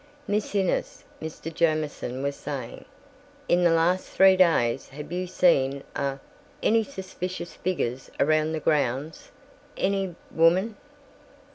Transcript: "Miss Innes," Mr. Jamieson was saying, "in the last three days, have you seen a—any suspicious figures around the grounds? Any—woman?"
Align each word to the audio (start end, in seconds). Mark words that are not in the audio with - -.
"Miss 0.27 0.55
Innes," 0.55 1.03
Mr. 1.21 1.53
Jamieson 1.53 2.23
was 2.23 2.35
saying, 2.35 2.85
"in 3.47 3.63
the 3.63 3.69
last 3.69 4.07
three 4.09 4.35
days, 4.35 4.89
have 4.89 5.11
you 5.11 5.27
seen 5.27 5.83
a—any 5.95 6.83
suspicious 6.83 7.53
figures 7.53 8.09
around 8.19 8.53
the 8.53 8.59
grounds? 8.59 9.29
Any—woman?" 9.77 10.75